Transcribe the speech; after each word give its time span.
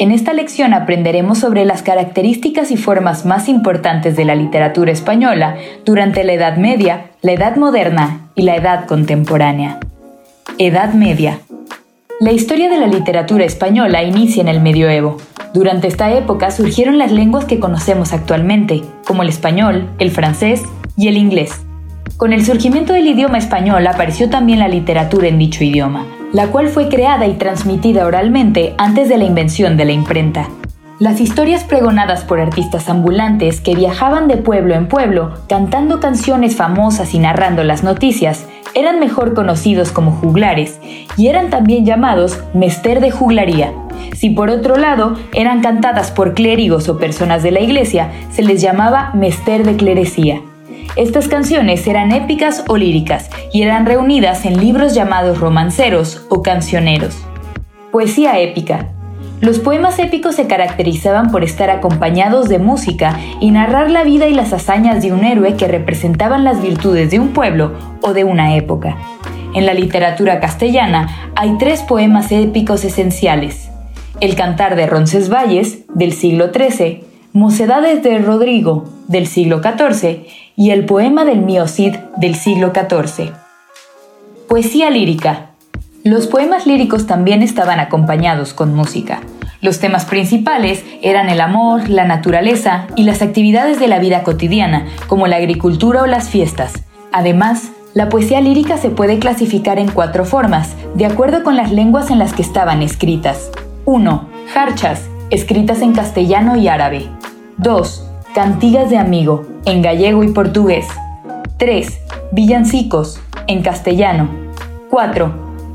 En 0.00 0.12
esta 0.12 0.32
lección 0.32 0.72
aprenderemos 0.72 1.40
sobre 1.40 1.66
las 1.66 1.82
características 1.82 2.70
y 2.70 2.78
formas 2.78 3.26
más 3.26 3.50
importantes 3.50 4.16
de 4.16 4.24
la 4.24 4.34
literatura 4.34 4.90
española 4.92 5.56
durante 5.84 6.24
la 6.24 6.32
Edad 6.32 6.56
Media, 6.56 7.10
la 7.20 7.32
Edad 7.32 7.56
Moderna 7.56 8.30
y 8.34 8.44
la 8.44 8.56
Edad 8.56 8.86
Contemporánea. 8.86 9.78
Edad 10.56 10.94
Media. 10.94 11.40
La 12.18 12.32
historia 12.32 12.70
de 12.70 12.78
la 12.78 12.86
literatura 12.86 13.44
española 13.44 14.02
inicia 14.02 14.40
en 14.40 14.48
el 14.48 14.62
medioevo. 14.62 15.18
Durante 15.52 15.86
esta 15.88 16.10
época 16.14 16.50
surgieron 16.50 16.96
las 16.96 17.12
lenguas 17.12 17.44
que 17.44 17.60
conocemos 17.60 18.14
actualmente, 18.14 18.80
como 19.06 19.22
el 19.22 19.28
español, 19.28 19.86
el 19.98 20.10
francés 20.10 20.62
y 20.96 21.08
el 21.08 21.18
inglés. 21.18 21.60
Con 22.16 22.32
el 22.32 22.46
surgimiento 22.46 22.94
del 22.94 23.06
idioma 23.06 23.36
español 23.36 23.86
apareció 23.86 24.30
también 24.30 24.60
la 24.60 24.68
literatura 24.68 25.28
en 25.28 25.38
dicho 25.38 25.62
idioma, 25.62 26.06
la 26.32 26.48
cual 26.48 26.68
fue 26.68 26.88
creada 26.88 27.26
y 27.26 27.34
transmitida 27.34 28.06
oralmente 28.06 28.74
antes 28.78 29.08
de 29.08 29.18
la 29.18 29.24
invención 29.24 29.76
de 29.76 29.84
la 29.84 29.92
imprenta. 29.92 30.48
Las 30.98 31.20
historias 31.20 31.64
pregonadas 31.64 32.24
por 32.24 32.40
artistas 32.40 32.90
ambulantes 32.90 33.60
que 33.60 33.74
viajaban 33.74 34.28
de 34.28 34.36
pueblo 34.36 34.74
en 34.74 34.86
pueblo 34.86 35.34
cantando 35.48 35.98
canciones 35.98 36.56
famosas 36.56 37.14
y 37.14 37.18
narrando 37.18 37.64
las 37.64 37.82
noticias 37.82 38.46
eran 38.74 39.00
mejor 39.00 39.34
conocidos 39.34 39.92
como 39.92 40.12
juglares 40.12 40.78
y 41.16 41.28
eran 41.28 41.48
también 41.50 41.86
llamados 41.86 42.38
mester 42.52 43.00
de 43.00 43.10
juglaría. 43.10 43.72
Si 44.14 44.30
por 44.30 44.50
otro 44.50 44.76
lado 44.76 45.16
eran 45.32 45.62
cantadas 45.62 46.10
por 46.10 46.34
clérigos 46.34 46.88
o 46.88 46.98
personas 46.98 47.42
de 47.42 47.50
la 47.50 47.60
iglesia, 47.60 48.12
se 48.30 48.42
les 48.42 48.60
llamaba 48.60 49.10
mester 49.14 49.64
de 49.64 49.76
clerecía. 49.76 50.42
Estas 50.96 51.28
canciones 51.28 51.86
eran 51.86 52.10
épicas 52.10 52.64
o 52.66 52.76
líricas 52.76 53.30
y 53.52 53.62
eran 53.62 53.86
reunidas 53.86 54.44
en 54.44 54.60
libros 54.60 54.92
llamados 54.92 55.38
romanceros 55.38 56.26
o 56.28 56.42
cancioneros. 56.42 57.16
Poesía 57.92 58.40
épica. 58.40 58.88
Los 59.40 59.60
poemas 59.60 60.00
épicos 60.00 60.34
se 60.34 60.48
caracterizaban 60.48 61.30
por 61.30 61.44
estar 61.44 61.70
acompañados 61.70 62.48
de 62.48 62.58
música 62.58 63.18
y 63.40 63.52
narrar 63.52 63.90
la 63.90 64.02
vida 64.02 64.26
y 64.26 64.34
las 64.34 64.52
hazañas 64.52 65.00
de 65.00 65.12
un 65.12 65.24
héroe 65.24 65.54
que 65.54 65.68
representaban 65.68 66.42
las 66.42 66.60
virtudes 66.60 67.10
de 67.10 67.20
un 67.20 67.28
pueblo 67.28 67.72
o 68.02 68.12
de 68.12 68.24
una 68.24 68.56
época. 68.56 68.96
En 69.54 69.66
la 69.66 69.74
literatura 69.74 70.40
castellana 70.40 71.32
hay 71.36 71.56
tres 71.56 71.82
poemas 71.82 72.32
épicos 72.32 72.84
esenciales. 72.84 73.70
El 74.20 74.34
Cantar 74.34 74.74
de 74.74 74.86
Roncesvalles, 74.86 75.86
del 75.94 76.12
siglo 76.12 76.50
XIII, 76.52 77.09
Mocedades 77.32 78.02
de 78.02 78.18
Rodrigo, 78.18 78.86
del 79.06 79.28
siglo 79.28 79.62
XIV, 79.62 80.26
y 80.56 80.70
el 80.70 80.84
poema 80.84 81.24
del 81.24 81.38
mío 81.38 81.68
Cid 81.68 81.94
del 82.16 82.34
siglo 82.34 82.72
XIV. 82.74 83.30
Poesía 84.48 84.90
lírica. 84.90 85.50
Los 86.02 86.26
poemas 86.26 86.66
líricos 86.66 87.06
también 87.06 87.42
estaban 87.42 87.78
acompañados 87.78 88.52
con 88.52 88.74
música. 88.74 89.20
Los 89.60 89.78
temas 89.78 90.06
principales 90.06 90.84
eran 91.02 91.28
el 91.28 91.40
amor, 91.40 91.88
la 91.88 92.04
naturaleza 92.04 92.88
y 92.96 93.04
las 93.04 93.22
actividades 93.22 93.78
de 93.78 93.86
la 93.86 94.00
vida 94.00 94.24
cotidiana, 94.24 94.86
como 95.06 95.28
la 95.28 95.36
agricultura 95.36 96.02
o 96.02 96.06
las 96.06 96.30
fiestas. 96.30 96.82
Además, 97.12 97.70
la 97.94 98.08
poesía 98.08 98.40
lírica 98.40 98.76
se 98.76 98.90
puede 98.90 99.20
clasificar 99.20 99.78
en 99.78 99.92
cuatro 99.92 100.24
formas, 100.24 100.74
de 100.96 101.06
acuerdo 101.06 101.44
con 101.44 101.54
las 101.54 101.70
lenguas 101.70 102.10
en 102.10 102.18
las 102.18 102.32
que 102.32 102.42
estaban 102.42 102.82
escritas. 102.82 103.52
1. 103.84 104.28
Jarchas, 104.52 105.08
escritas 105.30 105.80
en 105.80 105.92
castellano 105.92 106.56
y 106.56 106.66
árabe. 106.66 107.08
2. 107.62 108.06
Cantigas 108.34 108.88
de 108.88 108.96
amigo, 108.96 109.44
en 109.66 109.82
gallego 109.82 110.24
y 110.24 110.28
portugués. 110.28 110.86
3. 111.58 112.00
Villancicos, 112.32 113.20
en 113.48 113.60
castellano. 113.60 114.30
4. 114.88 115.30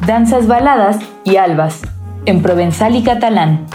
Danzas 0.07 0.47
baladas 0.47 0.97
y 1.23 1.35
albas, 1.35 1.84
en 2.25 2.41
provenzal 2.41 2.96
y 2.96 3.03
catalán. 3.03 3.68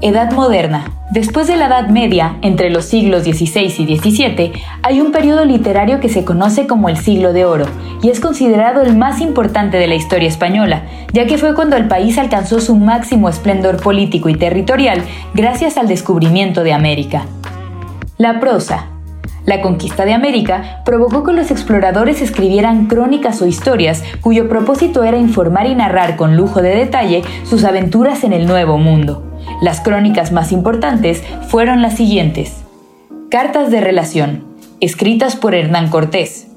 Edad 0.00 0.32
moderna. 0.32 0.86
Después 1.12 1.46
de 1.46 1.56
la 1.56 1.66
Edad 1.66 1.90
Media, 1.90 2.38
entre 2.40 2.70
los 2.70 2.86
siglos 2.86 3.24
XVI 3.24 3.64
y 3.66 3.98
XVII, 3.98 4.52
hay 4.82 5.02
un 5.02 5.12
periodo 5.12 5.44
literario 5.44 6.00
que 6.00 6.08
se 6.08 6.24
conoce 6.24 6.66
como 6.66 6.88
el 6.88 6.96
Siglo 6.96 7.34
de 7.34 7.44
Oro, 7.44 7.66
y 8.02 8.08
es 8.08 8.18
considerado 8.18 8.80
el 8.80 8.96
más 8.96 9.20
importante 9.20 9.76
de 9.76 9.88
la 9.88 9.94
historia 9.94 10.26
española, 10.26 10.84
ya 11.12 11.26
que 11.26 11.36
fue 11.36 11.54
cuando 11.54 11.76
el 11.76 11.86
país 11.86 12.16
alcanzó 12.16 12.60
su 12.60 12.76
máximo 12.76 13.28
esplendor 13.28 13.76
político 13.76 14.30
y 14.30 14.36
territorial 14.36 15.02
gracias 15.34 15.76
al 15.76 15.86
descubrimiento 15.86 16.64
de 16.64 16.72
América. 16.72 17.26
La 18.16 18.40
prosa. 18.40 18.86
La 19.44 19.60
conquista 19.60 20.06
de 20.06 20.14
América 20.14 20.80
provocó 20.86 21.24
que 21.24 21.34
los 21.34 21.50
exploradores 21.50 22.22
escribieran 22.22 22.86
crónicas 22.86 23.42
o 23.42 23.46
historias 23.46 24.02
cuyo 24.22 24.48
propósito 24.48 25.04
era 25.04 25.18
informar 25.18 25.66
y 25.66 25.74
narrar 25.74 26.16
con 26.16 26.38
lujo 26.38 26.62
de 26.62 26.74
detalle 26.74 27.20
sus 27.44 27.64
aventuras 27.64 28.24
en 28.24 28.32
el 28.32 28.46
Nuevo 28.46 28.78
Mundo. 28.78 29.31
Las 29.62 29.80
crónicas 29.80 30.32
más 30.32 30.50
importantes 30.50 31.22
fueron 31.46 31.82
las 31.82 31.96
siguientes. 31.96 32.64
Cartas 33.30 33.70
de 33.70 33.80
relación, 33.80 34.42
escritas 34.80 35.36
por 35.36 35.54
Hernán 35.54 35.88
Cortés. 35.88 36.48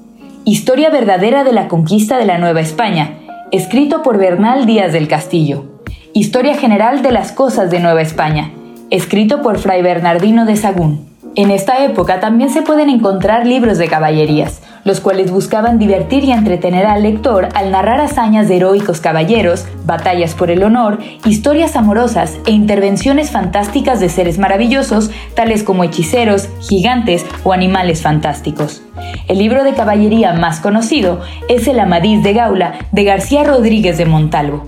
Historia 0.44 0.90
verdadera 0.90 1.44
de 1.44 1.52
la 1.52 1.68
conquista 1.68 2.18
de 2.18 2.26
la 2.26 2.38
Nueva 2.38 2.60
España, 2.60 3.12
escrito 3.52 4.02
por 4.02 4.18
Bernal 4.18 4.66
Díaz 4.66 4.92
del 4.92 5.06
Castillo. 5.06 5.66
Historia 6.14 6.56
general 6.56 7.02
de 7.02 7.12
las 7.12 7.30
cosas 7.30 7.70
de 7.70 7.78
Nueva 7.78 8.02
España, 8.02 8.50
escrito 8.90 9.40
por 9.40 9.58
Fray 9.58 9.82
Bernardino 9.82 10.44
de 10.44 10.56
Sagún. 10.56 11.06
En 11.36 11.50
esta 11.50 11.84
época 11.84 12.18
también 12.18 12.48
se 12.48 12.62
pueden 12.62 12.88
encontrar 12.88 13.46
libros 13.46 13.76
de 13.76 13.88
caballerías, 13.88 14.62
los 14.84 15.00
cuales 15.00 15.30
buscaban 15.30 15.78
divertir 15.78 16.24
y 16.24 16.32
entretener 16.32 16.86
al 16.86 17.02
lector 17.02 17.50
al 17.54 17.70
narrar 17.70 18.00
hazañas 18.00 18.48
de 18.48 18.56
heroicos 18.56 19.02
caballeros, 19.02 19.66
batallas 19.84 20.32
por 20.32 20.50
el 20.50 20.62
honor, 20.62 20.98
historias 21.26 21.76
amorosas 21.76 22.38
e 22.46 22.52
intervenciones 22.52 23.32
fantásticas 23.32 24.00
de 24.00 24.08
seres 24.08 24.38
maravillosos, 24.38 25.10
tales 25.34 25.62
como 25.62 25.84
hechiceros, 25.84 26.48
gigantes 26.66 27.26
o 27.44 27.52
animales 27.52 28.00
fantásticos. 28.00 28.82
El 29.28 29.36
libro 29.36 29.62
de 29.62 29.74
caballería 29.74 30.32
más 30.32 30.60
conocido 30.60 31.20
es 31.50 31.68
El 31.68 31.80
Amadís 31.80 32.22
de 32.22 32.32
Gaula 32.32 32.78
de 32.92 33.04
García 33.04 33.44
Rodríguez 33.44 33.98
de 33.98 34.06
Montalvo. 34.06 34.64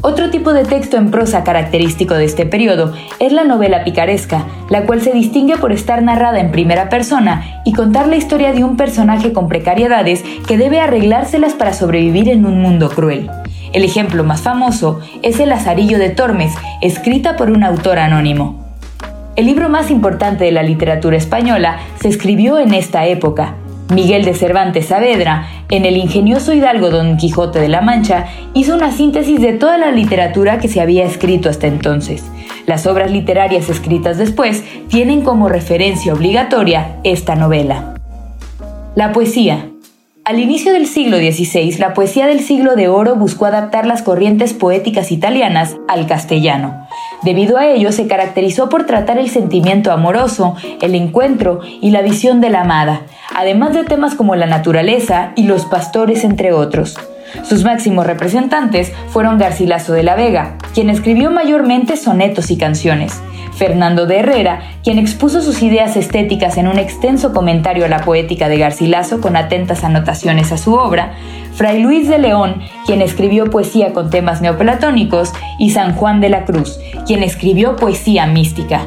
Otro 0.00 0.30
tipo 0.30 0.52
de 0.52 0.64
texto 0.64 0.96
en 0.96 1.10
prosa 1.10 1.42
característico 1.42 2.14
de 2.14 2.24
este 2.24 2.46
periodo 2.46 2.94
es 3.18 3.32
la 3.32 3.42
novela 3.42 3.82
picaresca, 3.82 4.46
la 4.70 4.82
cual 4.86 5.02
se 5.02 5.12
distingue 5.12 5.56
por 5.56 5.72
estar 5.72 6.02
narrada 6.02 6.38
en 6.38 6.52
primera 6.52 6.88
persona 6.88 7.62
y 7.64 7.72
contar 7.72 8.06
la 8.06 8.14
historia 8.14 8.52
de 8.52 8.62
un 8.62 8.76
personaje 8.76 9.32
con 9.32 9.48
precariedades 9.48 10.22
que 10.46 10.56
debe 10.56 10.80
arreglárselas 10.80 11.54
para 11.54 11.72
sobrevivir 11.72 12.28
en 12.28 12.46
un 12.46 12.62
mundo 12.62 12.90
cruel. 12.90 13.28
El 13.72 13.84
ejemplo 13.84 14.22
más 14.22 14.40
famoso 14.42 15.00
es 15.22 15.40
El 15.40 15.48
Lazarillo 15.48 15.98
de 15.98 16.10
Tormes, 16.10 16.54
escrita 16.80 17.36
por 17.36 17.50
un 17.50 17.64
autor 17.64 17.98
anónimo. 17.98 18.64
El 19.34 19.46
libro 19.46 19.68
más 19.68 19.90
importante 19.90 20.44
de 20.44 20.52
la 20.52 20.62
literatura 20.62 21.16
española 21.16 21.78
se 22.00 22.08
escribió 22.08 22.58
en 22.58 22.72
esta 22.72 23.06
época, 23.06 23.54
Miguel 23.92 24.24
de 24.24 24.34
Cervantes 24.34 24.86
Saavedra, 24.86 25.48
en 25.70 25.86
el 25.86 25.96
ingenioso 25.96 26.52
hidalgo 26.52 26.90
Don 26.90 27.16
Quijote 27.16 27.58
de 27.58 27.68
la 27.68 27.80
Mancha, 27.80 28.26
hizo 28.52 28.74
una 28.74 28.92
síntesis 28.92 29.40
de 29.40 29.54
toda 29.54 29.78
la 29.78 29.90
literatura 29.90 30.58
que 30.58 30.68
se 30.68 30.80
había 30.80 31.06
escrito 31.06 31.48
hasta 31.48 31.66
entonces. 31.66 32.24
Las 32.66 32.86
obras 32.86 33.10
literarias 33.10 33.70
escritas 33.70 34.18
después 34.18 34.62
tienen 34.88 35.22
como 35.22 35.48
referencia 35.48 36.12
obligatoria 36.12 36.98
esta 37.02 37.34
novela. 37.34 37.94
La 38.94 39.12
poesía. 39.12 39.70
Al 40.24 40.38
inicio 40.38 40.74
del 40.74 40.86
siglo 40.86 41.16
XVI, 41.16 41.78
la 41.78 41.94
poesía 41.94 42.26
del 42.26 42.40
siglo 42.40 42.76
de 42.76 42.88
oro 42.88 43.16
buscó 43.16 43.46
adaptar 43.46 43.86
las 43.86 44.02
corrientes 44.02 44.52
poéticas 44.52 45.10
italianas 45.10 45.76
al 45.88 46.06
castellano. 46.06 46.87
Debido 47.22 47.58
a 47.58 47.66
ello, 47.66 47.92
se 47.92 48.06
caracterizó 48.06 48.68
por 48.68 48.86
tratar 48.86 49.18
el 49.18 49.28
sentimiento 49.28 49.90
amoroso, 49.90 50.54
el 50.80 50.94
encuentro 50.94 51.60
y 51.80 51.90
la 51.90 52.02
visión 52.02 52.40
de 52.40 52.50
la 52.50 52.60
amada, 52.60 53.02
además 53.34 53.74
de 53.74 53.84
temas 53.84 54.14
como 54.14 54.36
la 54.36 54.46
naturaleza 54.46 55.32
y 55.34 55.44
los 55.44 55.64
pastores, 55.66 56.24
entre 56.24 56.52
otros. 56.52 56.96
Sus 57.42 57.64
máximos 57.64 58.06
representantes 58.06 58.92
fueron 59.08 59.38
Garcilaso 59.38 59.92
de 59.92 60.02
la 60.02 60.16
Vega, 60.16 60.56
quien 60.74 60.90
escribió 60.90 61.30
mayormente 61.30 61.96
sonetos 61.96 62.50
y 62.50 62.56
canciones, 62.56 63.20
Fernando 63.56 64.06
de 64.06 64.20
Herrera, 64.20 64.60
quien 64.84 64.98
expuso 64.98 65.42
sus 65.42 65.62
ideas 65.62 65.96
estéticas 65.96 66.56
en 66.58 66.68
un 66.68 66.78
extenso 66.78 67.32
comentario 67.32 67.84
a 67.84 67.88
la 67.88 68.00
poética 68.00 68.48
de 68.48 68.58
Garcilaso 68.58 69.20
con 69.20 69.36
atentas 69.36 69.82
anotaciones 69.84 70.52
a 70.52 70.58
su 70.58 70.74
obra, 70.74 71.14
Fray 71.54 71.82
Luis 71.82 72.08
de 72.08 72.18
León, 72.18 72.62
quien 72.86 73.02
escribió 73.02 73.50
poesía 73.50 73.92
con 73.92 74.10
temas 74.10 74.40
neoplatónicos, 74.40 75.32
y 75.58 75.70
San 75.70 75.94
Juan 75.94 76.20
de 76.20 76.28
la 76.28 76.44
Cruz, 76.44 76.78
quien 77.06 77.24
escribió 77.24 77.74
poesía 77.74 78.26
mística. 78.26 78.86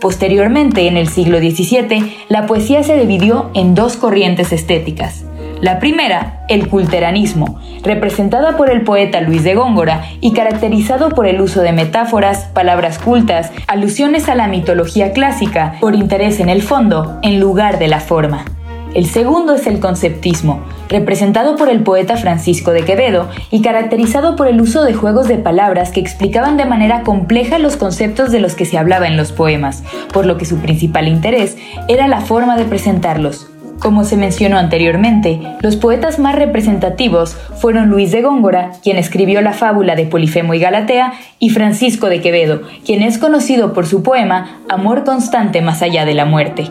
Posteriormente, 0.00 0.88
en 0.88 0.96
el 0.96 1.08
siglo 1.08 1.38
XVII, 1.38 2.16
la 2.28 2.46
poesía 2.46 2.82
se 2.82 2.98
dividió 2.98 3.50
en 3.54 3.74
dos 3.74 3.96
corrientes 3.96 4.50
estéticas. 4.50 5.24
La 5.60 5.78
primera, 5.78 6.44
el 6.48 6.68
culteranismo, 6.68 7.60
representada 7.82 8.56
por 8.56 8.70
el 8.70 8.80
poeta 8.80 9.20
Luis 9.20 9.44
de 9.44 9.54
Góngora 9.54 10.04
y 10.22 10.32
caracterizado 10.32 11.10
por 11.10 11.26
el 11.26 11.38
uso 11.42 11.60
de 11.60 11.72
metáforas, 11.72 12.46
palabras 12.54 12.98
cultas, 12.98 13.52
alusiones 13.66 14.30
a 14.30 14.34
la 14.34 14.48
mitología 14.48 15.12
clásica, 15.12 15.74
por 15.78 15.94
interés 15.94 16.40
en 16.40 16.48
el 16.48 16.62
fondo 16.62 17.18
en 17.22 17.40
lugar 17.40 17.78
de 17.78 17.88
la 17.88 18.00
forma. 18.00 18.46
El 18.94 19.04
segundo 19.04 19.54
es 19.54 19.66
el 19.66 19.80
conceptismo, 19.80 20.62
representado 20.88 21.56
por 21.56 21.68
el 21.68 21.82
poeta 21.82 22.16
Francisco 22.16 22.72
de 22.72 22.84
Quevedo 22.84 23.28
y 23.50 23.60
caracterizado 23.60 24.36
por 24.36 24.48
el 24.48 24.62
uso 24.62 24.82
de 24.82 24.94
juegos 24.94 25.28
de 25.28 25.36
palabras 25.36 25.90
que 25.90 26.00
explicaban 26.00 26.56
de 26.56 26.64
manera 26.64 27.02
compleja 27.02 27.58
los 27.58 27.76
conceptos 27.76 28.32
de 28.32 28.40
los 28.40 28.54
que 28.54 28.64
se 28.64 28.78
hablaba 28.78 29.06
en 29.06 29.18
los 29.18 29.30
poemas, 29.30 29.84
por 30.12 30.24
lo 30.24 30.38
que 30.38 30.46
su 30.46 30.56
principal 30.56 31.06
interés 31.06 31.58
era 31.86 32.08
la 32.08 32.22
forma 32.22 32.56
de 32.56 32.64
presentarlos. 32.64 33.49
Como 33.80 34.04
se 34.04 34.18
mencionó 34.18 34.58
anteriormente, 34.58 35.40
los 35.62 35.76
poetas 35.76 36.18
más 36.18 36.34
representativos 36.34 37.34
fueron 37.56 37.88
Luis 37.88 38.12
de 38.12 38.20
Góngora, 38.20 38.72
quien 38.82 38.98
escribió 38.98 39.40
la 39.40 39.54
fábula 39.54 39.96
de 39.96 40.04
Polifemo 40.04 40.52
y 40.52 40.58
Galatea, 40.58 41.14
y 41.38 41.48
Francisco 41.48 42.10
de 42.10 42.20
Quevedo, 42.20 42.60
quien 42.84 43.02
es 43.02 43.16
conocido 43.16 43.72
por 43.72 43.86
su 43.86 44.02
poema 44.02 44.58
Amor 44.68 45.04
constante 45.04 45.62
más 45.62 45.80
allá 45.80 46.04
de 46.04 46.12
la 46.12 46.26
muerte. 46.26 46.70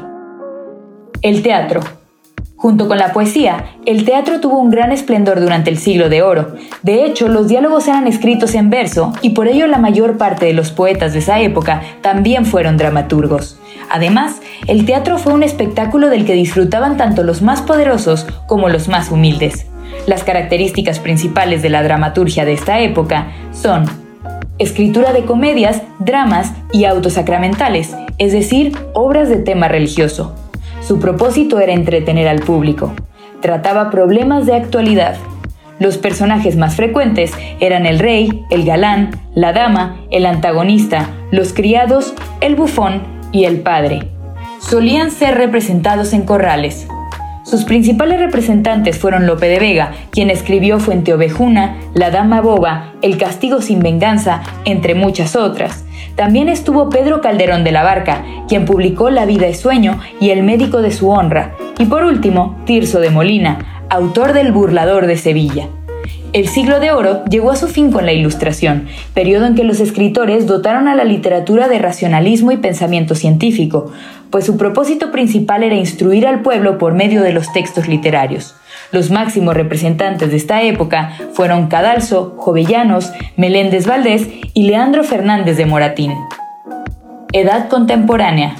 El 1.24 1.42
teatro. 1.42 1.82
Junto 2.56 2.88
con 2.88 3.00
la 3.00 3.12
poesía, 3.12 3.66
el 3.86 4.06
teatro 4.06 4.40
tuvo 4.40 4.60
un 4.60 4.70
gran 4.70 4.92
esplendor 4.92 5.40
durante 5.40 5.72
el 5.72 5.78
siglo 5.78 6.10
de 6.10 6.22
oro. 6.22 6.56
De 6.84 7.06
hecho, 7.06 7.28
los 7.28 7.48
diálogos 7.48 7.88
eran 7.88 8.06
escritos 8.06 8.54
en 8.54 8.70
verso 8.70 9.14
y 9.22 9.30
por 9.32 9.48
ello 9.48 9.66
la 9.66 9.78
mayor 9.80 10.18
parte 10.18 10.46
de 10.46 10.54
los 10.54 10.72
poetas 10.72 11.14
de 11.14 11.20
esa 11.20 11.40
época 11.40 11.82
también 12.02 12.46
fueron 12.46 12.78
dramaturgos. 12.78 13.58
Además, 13.90 14.40
el 14.68 14.86
teatro 14.86 15.18
fue 15.18 15.34
un 15.34 15.44
espectáculo 15.44 16.10
del 16.10 16.26
que 16.26 16.34
disfrutaban 16.34 16.96
tanto 16.98 17.24
los 17.24 17.42
más 17.42 17.62
poderosos 17.62 18.28
como 18.48 18.70
los 18.70 18.88
más 18.88 19.12
humildes. 19.12 19.66
Las 20.06 20.24
características 20.24 21.00
principales 21.00 21.62
de 21.62 21.70
la 21.70 21.84
dramaturgia 21.84 22.46
de 22.46 22.54
esta 22.54 22.80
época 22.80 23.28
son 23.52 23.86
escritura 24.60 25.14
de 25.14 25.26
comedias, 25.26 25.82
dramas 26.00 26.54
y 26.72 26.86
autos 26.86 27.14
sacramentales, 27.14 27.96
es 28.18 28.32
decir, 28.32 28.78
obras 28.94 29.30
de 29.30 29.38
tema 29.38 29.68
religioso. 29.68 30.36
Su 30.82 31.00
propósito 31.00 31.60
era 31.60 31.74
entretener 31.74 32.28
al 32.28 32.40
público. 32.40 32.94
Trataba 33.42 33.90
problemas 33.90 34.46
de 34.46 34.56
actualidad. 34.56 35.16
Los 35.80 35.98
personajes 35.98 36.58
más 36.58 36.76
frecuentes 36.76 37.32
eran 37.60 37.86
el 37.86 38.00
rey, 38.00 38.44
el 38.50 38.66
galán, 38.66 39.12
la 39.34 39.54
dama, 39.54 40.02
el 40.12 40.26
antagonista, 40.26 41.10
los 41.32 41.54
criados, 41.54 42.14
el 42.42 42.56
bufón 42.56 43.19
y 43.32 43.46
el 43.46 43.62
padre. 43.62 44.10
Solían 44.60 45.12
ser 45.12 45.36
representados 45.38 46.14
en 46.14 46.24
corrales. 46.24 46.88
Sus 47.44 47.64
principales 47.64 48.20
representantes 48.20 49.00
fueron 49.00 49.26
Lope 49.26 49.48
de 49.48 49.60
Vega, 49.60 49.92
quien 50.12 50.30
escribió 50.30 50.80
Fuente 50.80 51.14
Ovejuna, 51.14 51.78
La 51.96 52.12
Dama 52.12 52.42
Boba, 52.42 52.94
El 53.02 53.18
Castigo 53.18 53.62
sin 53.62 53.80
Venganza, 53.80 54.44
entre 54.66 54.94
muchas 54.94 55.36
otras. 55.36 55.86
También 56.16 56.50
estuvo 56.50 56.90
Pedro 56.90 57.22
Calderón 57.22 57.64
de 57.64 57.72
la 57.72 57.82
Barca, 57.82 58.24
quien 58.48 58.66
publicó 58.66 59.10
La 59.10 59.26
vida 59.26 59.48
es 59.48 59.60
sueño 59.60 60.00
y 60.20 60.30
El 60.30 60.44
médico 60.44 60.82
de 60.82 60.92
su 60.92 61.10
honra, 61.10 61.56
y 61.80 61.86
por 61.86 62.04
último, 62.04 62.56
Tirso 62.66 63.00
de 63.00 63.10
Molina, 63.10 63.86
autor 63.90 64.34
del 64.34 64.52
Burlador 64.52 65.08
de 65.08 65.18
Sevilla. 65.18 65.70
El 66.32 66.48
siglo 66.48 66.80
de 66.80 66.92
oro 66.92 67.26
llegó 67.26 67.50
a 67.50 67.56
su 67.56 67.68
fin 67.68 67.92
con 67.92 68.06
la 68.06 68.14
Ilustración, 68.14 68.88
periodo 69.16 69.48
en 69.48 69.56
que 69.56 69.64
los 69.64 69.80
escritores 69.80 70.46
dotaron 70.46 70.88
a 70.88 70.94
la 70.94 71.04
literatura 71.04 71.68
de 71.68 71.80
racionalismo 71.80 72.52
y 72.52 72.58
pensamiento 72.58 73.16
científico, 73.16 73.92
pues 74.30 74.46
su 74.46 74.56
propósito 74.56 75.12
principal 75.12 75.64
era 75.64 75.74
instruir 75.74 76.28
al 76.28 76.44
pueblo 76.44 76.78
por 76.78 76.94
medio 76.94 77.24
de 77.24 77.34
los 77.34 77.52
textos 77.52 77.88
literarios. 77.88 78.54
Los 78.92 79.10
máximos 79.10 79.56
representantes 79.56 80.30
de 80.30 80.38
esta 80.38 80.62
época 80.62 81.14
fueron 81.34 81.68
Cadalso, 81.68 82.36
Jovellanos, 82.38 83.12
Meléndez 83.36 83.88
Valdés 83.88 84.28
y 84.54 84.64
Leandro 84.68 85.04
Fernández 85.04 85.58
de 85.58 85.66
Moratín. 85.66 86.14
Edad 87.34 87.70
contemporánea. 87.70 88.56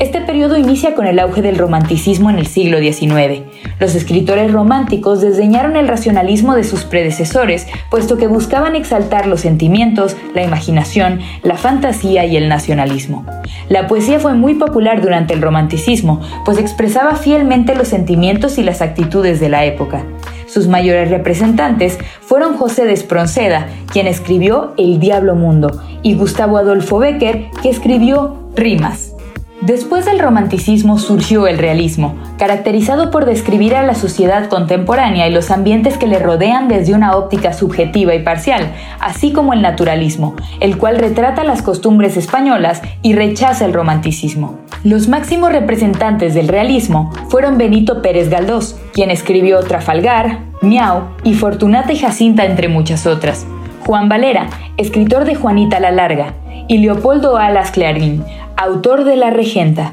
Este 0.00 0.20
periodo 0.20 0.56
inicia 0.56 0.96
con 0.96 1.06
el 1.06 1.20
auge 1.20 1.40
del 1.40 1.56
romanticismo 1.56 2.28
en 2.28 2.38
el 2.38 2.48
siglo 2.48 2.78
XIX. 2.78 3.42
Los 3.78 3.94
escritores 3.94 4.50
románticos 4.50 5.20
desdeñaron 5.20 5.76
el 5.76 5.86
racionalismo 5.86 6.56
de 6.56 6.64
sus 6.64 6.82
predecesores, 6.82 7.68
puesto 7.90 8.16
que 8.16 8.26
buscaban 8.26 8.74
exaltar 8.74 9.26
los 9.28 9.42
sentimientos, 9.42 10.16
la 10.34 10.42
imaginación, 10.42 11.20
la 11.44 11.56
fantasía 11.56 12.24
y 12.24 12.36
el 12.36 12.48
nacionalismo. 12.48 13.24
La 13.68 13.86
poesía 13.86 14.18
fue 14.18 14.34
muy 14.34 14.54
popular 14.54 15.00
durante 15.00 15.32
el 15.32 15.42
romanticismo, 15.42 16.20
pues 16.44 16.58
expresaba 16.58 17.14
fielmente 17.14 17.76
los 17.76 17.86
sentimientos 17.86 18.58
y 18.58 18.64
las 18.64 18.82
actitudes 18.82 19.38
de 19.38 19.48
la 19.48 19.64
época. 19.64 20.04
Sus 20.48 20.66
mayores 20.66 21.08
representantes 21.10 21.98
fueron 22.20 22.56
José 22.56 22.84
de 22.84 22.94
Espronceda, 22.94 23.68
quien 23.92 24.08
escribió 24.08 24.74
El 24.76 24.98
Diablo 24.98 25.36
Mundo, 25.36 25.80
y 26.02 26.14
Gustavo 26.14 26.58
Adolfo 26.58 26.98
Becker, 26.98 27.46
que 27.62 27.70
escribió 27.70 28.50
Rimas. 28.56 29.13
Después 29.60 30.04
del 30.04 30.18
romanticismo 30.18 30.98
surgió 30.98 31.46
el 31.46 31.58
realismo, 31.58 32.16
caracterizado 32.38 33.10
por 33.10 33.24
describir 33.24 33.74
a 33.76 33.82
la 33.82 33.94
sociedad 33.94 34.48
contemporánea 34.48 35.28
y 35.28 35.32
los 35.32 35.50
ambientes 35.50 35.96
que 35.96 36.08
le 36.08 36.18
rodean 36.18 36.68
desde 36.68 36.92
una 36.92 37.16
óptica 37.16 37.52
subjetiva 37.52 38.14
y 38.14 38.22
parcial, 38.22 38.72
así 39.00 39.32
como 39.32 39.52
el 39.52 39.62
naturalismo, 39.62 40.34
el 40.60 40.76
cual 40.76 40.98
retrata 40.98 41.44
las 41.44 41.62
costumbres 41.62 42.16
españolas 42.16 42.82
y 43.00 43.14
rechaza 43.14 43.64
el 43.64 43.72
romanticismo. 43.72 44.58
Los 44.82 45.08
máximos 45.08 45.52
representantes 45.52 46.34
del 46.34 46.48
realismo 46.48 47.10
fueron 47.30 47.56
Benito 47.56 48.02
Pérez 48.02 48.28
Galdós, 48.28 48.76
quien 48.92 49.10
escribió 49.10 49.60
Trafalgar, 49.60 50.40
Miau 50.60 51.04
y 51.22 51.34
Fortunata 51.34 51.92
y 51.92 51.98
Jacinta 51.98 52.44
entre 52.44 52.68
muchas 52.68 53.06
otras. 53.06 53.46
Juan 53.86 54.08
Valera, 54.08 54.48
escritor 54.76 55.24
de 55.24 55.36
Juanita 55.36 55.78
la 55.78 55.90
Larga, 55.90 56.34
y 56.68 56.78
Leopoldo 56.78 57.36
Alas 57.36 57.70
Clarín, 57.70 58.24
autor 58.56 59.04
de 59.04 59.16
La 59.16 59.30
Regenta. 59.30 59.92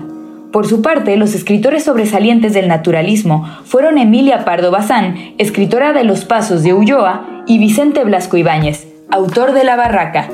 Por 0.51 0.67
su 0.67 0.81
parte, 0.81 1.15
los 1.17 1.33
escritores 1.33 1.85
sobresalientes 1.85 2.53
del 2.53 2.67
naturalismo 2.67 3.47
fueron 3.63 3.97
Emilia 3.97 4.43
Pardo 4.45 4.69
Bazán, 4.69 5.33
escritora 5.37 5.93
de 5.93 6.03
Los 6.03 6.25
Pasos 6.25 6.61
de 6.63 6.73
Ulloa, 6.73 7.43
y 7.47 7.57
Vicente 7.57 8.03
Blasco 8.03 8.37
Ibáñez, 8.37 8.87
autor 9.09 9.53
de 9.53 9.63
La 9.63 9.75
Barraca. 9.75 10.29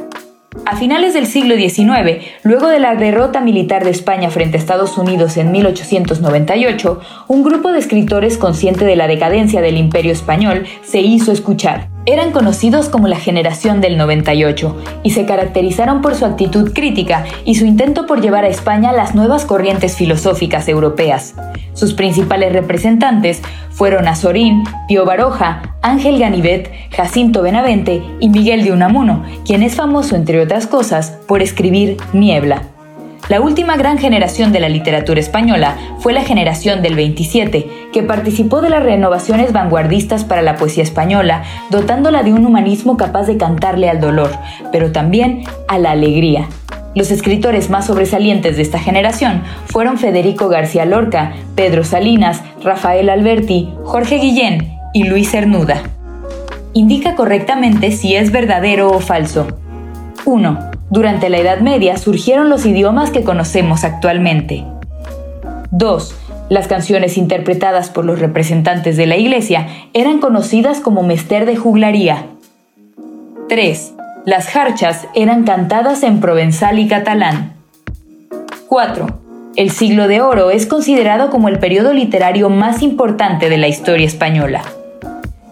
A 0.66 0.76
finales 0.76 1.14
del 1.14 1.28
siglo 1.28 1.56
XIX, 1.56 2.26
luego 2.44 2.68
de 2.68 2.80
la 2.80 2.96
derrota 2.96 3.42
militar 3.42 3.84
de 3.84 3.92
España 3.92 4.30
frente 4.30 4.58
a 4.58 4.60
Estados 4.60 4.98
Unidos 4.98 5.38
en 5.38 5.52
1898, 5.52 7.00
un 7.28 7.44
grupo 7.44 7.72
de 7.72 7.80
escritores 7.80 8.38
consciente 8.38 8.84
de 8.84 8.96
la 8.96 9.08
decadencia 9.08 9.62
del 9.62 9.78
imperio 9.78 10.12
español 10.12 10.66
se 10.82 11.00
hizo 11.00 11.32
escuchar. 11.32 11.97
Eran 12.10 12.32
conocidos 12.32 12.88
como 12.88 13.10
la 13.10 13.18
generación 13.18 13.82
del 13.82 13.98
98 13.98 14.82
y 15.04 15.12
se 15.12 15.26
caracterizaron 15.26 16.02
por 16.02 16.16
su 16.16 16.24
actitud 16.24 16.72
crítica 16.74 17.26
y 17.44 17.56
su 17.56 17.66
intento 17.66 18.08
por 18.08 18.22
llevar 18.22 18.46
a 18.46 18.48
España 18.48 18.94
las 18.94 19.14
nuevas 19.14 19.44
corrientes 19.44 19.98
filosóficas 19.98 20.70
europeas. 20.70 21.36
Sus 21.74 21.94
principales 21.94 22.54
representantes 22.54 23.42
fueron 23.72 24.08
Azorín, 24.08 24.64
Pío 24.88 25.04
Baroja, 25.04 25.76
Ángel 25.82 26.18
Ganivet, 26.18 26.72
Jacinto 26.96 27.42
Benavente 27.42 28.02
y 28.22 28.30
Miguel 28.30 28.64
de 28.64 28.72
Unamuno, 28.72 29.26
quien 29.46 29.62
es 29.62 29.76
famoso, 29.76 30.16
entre 30.16 30.42
otras 30.42 30.66
cosas, 30.66 31.20
por 31.28 31.42
escribir 31.42 31.98
Niebla. 32.14 32.62
La 33.30 33.42
última 33.42 33.76
gran 33.76 33.98
generación 33.98 34.54
de 34.54 34.62
la 34.62 34.70
literatura 34.70 35.20
española 35.20 35.76
fue 36.00 36.14
la 36.14 36.24
generación 36.24 36.82
del 36.82 36.96
27, 36.96 37.90
que 37.92 38.04
participó 38.04 38.62
de 38.62 38.70
las 38.70 38.82
renovaciones 38.82 39.52
vanguardistas 39.52 40.24
para 40.24 40.42
la 40.42 40.56
poesía 40.56 40.84
española, 40.84 41.44
dotándola 41.70 42.24
de 42.24 42.32
un 42.32 42.46
humanismo 42.46 42.96
capaz 42.96 43.24
de 43.24 43.36
cantarle 43.36 43.90
al 43.90 44.00
dolor, 44.00 44.32
pero 44.72 44.94
también 44.94 45.44
a 45.68 45.78
la 45.78 45.92
alegría. 45.92 46.48
Los 46.96 47.12
escritores 47.12 47.70
más 47.70 47.88
sobresalientes 47.88 48.56
de 48.56 48.62
esta 48.62 48.80
generación 48.80 49.44
fueron 49.66 49.98
Federico 49.98 50.48
García 50.48 50.86
Lorca, 50.86 51.34
Pedro 51.54 51.84
Salinas, 51.84 52.42
Rafael 52.64 53.10
Alberti, 53.10 53.70
Jorge 53.84 54.20
Guillén 54.20 54.80
y 54.94 55.04
Luis 55.04 55.32
Cernuda. 55.32 55.84
Indica 56.72 57.16
correctamente 57.16 57.92
si 57.92 58.16
es 58.16 58.32
verdadero 58.32 58.90
o 58.90 59.00
falso. 59.02 59.48
1. 60.24 60.77
Durante 60.90 61.30
la 61.30 61.38
Edad 61.38 61.60
Media 61.60 61.98
surgieron 61.98 62.50
los 62.50 62.66
idiomas 62.66 63.12
que 63.12 63.24
conocemos 63.24 63.84
actualmente. 63.84 64.64
2. 65.72 66.16
Las 66.50 66.68
canciones 66.68 67.18
interpretadas 67.18 67.90
por 67.90 68.06
los 68.06 68.20
representantes 68.20 68.96
de 68.96 69.06
la 69.06 69.18
Iglesia 69.18 69.68
eran 69.94 70.20
conocidas 70.20 70.80
como 70.80 71.04
mester 71.04 71.46
de 71.46 71.58
juglaría. 71.58 72.28
3. 73.50 73.94
Las 74.26 74.48
jarchas 74.48 75.08
eran 75.14 75.44
cantadas 75.44 76.04
en 76.04 76.22
provenzal 76.22 76.80
y 76.80 76.88
catalán. 76.88 77.54
4. 78.68 79.08
El 79.58 79.72
siglo 79.72 80.08
de 80.08 80.22
oro 80.22 80.52
es 80.52 80.68
considerado 80.68 81.30
como 81.30 81.50
el 81.50 81.60
periodo 81.60 81.92
literario 81.92 82.50
más 82.50 82.82
importante 82.82 83.50
de 83.50 83.58
la 83.58 83.68
historia 83.68 84.08
española. 84.08 84.62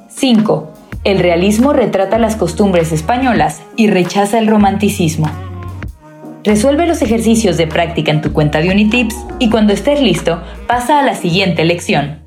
5. 0.09 0.74
El 1.05 1.19
realismo 1.19 1.71
retrata 1.71 2.17
las 2.17 2.35
costumbres 2.35 2.91
españolas 2.91 3.61
y 3.75 3.91
rechaza 3.91 4.39
el 4.39 4.47
romanticismo. 4.47 5.29
Resuelve 6.43 6.87
los 6.87 7.03
ejercicios 7.03 7.57
de 7.57 7.67
práctica 7.67 8.11
en 8.11 8.23
tu 8.23 8.33
cuenta 8.33 8.59
de 8.59 8.71
Unitips 8.71 9.15
y 9.37 9.51
cuando 9.51 9.71
estés 9.71 10.01
listo, 10.01 10.41
pasa 10.65 10.99
a 10.99 11.03
la 11.03 11.13
siguiente 11.13 11.63
lección. 11.63 12.24